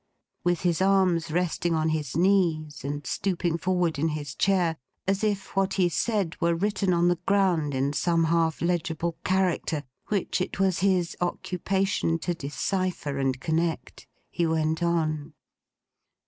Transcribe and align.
With 0.43 0.61
his 0.61 0.81
arms 0.81 1.29
resting 1.29 1.75
on 1.75 1.89
his 1.89 2.17
knees; 2.17 2.83
and 2.83 3.05
stooping 3.05 3.59
forward 3.59 3.99
in 3.99 4.07
his 4.07 4.33
chair, 4.33 4.77
as 5.07 5.23
if 5.23 5.55
what 5.55 5.75
he 5.75 5.89
said 5.89 6.35
were 6.41 6.55
written 6.55 6.91
on 6.91 7.07
the 7.07 7.19
ground 7.27 7.75
in 7.75 7.93
some 7.93 8.23
half 8.23 8.63
legible 8.63 9.15
character, 9.23 9.83
which 10.07 10.41
it 10.41 10.59
was 10.59 10.79
his 10.79 11.15
occupation 11.21 12.17
to 12.17 12.33
decipher 12.33 13.19
and 13.19 13.39
connect; 13.39 14.07
he 14.31 14.47
went 14.47 14.81
on. 14.81 15.35